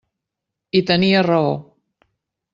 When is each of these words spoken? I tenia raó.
I 0.79 0.81
tenia 0.91 1.21
raó. 1.29 1.53